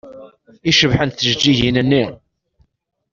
I 0.69 0.71
cebḥent 0.79 1.17
tjeǧǧigin-nni! 1.21 2.03